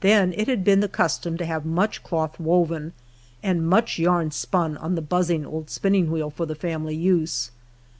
[0.00, 2.92] Then it had been the custom to have much cloth woven,
[3.42, 7.50] and much yarn spun on the buzzing old spinning wheel, for the family use.